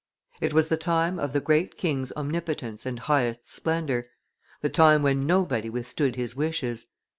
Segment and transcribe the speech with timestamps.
[0.39, 4.03] It was the time of the great king's omnipotence and highest splendor,
[4.61, 6.87] the time when nobody withstood his wishes.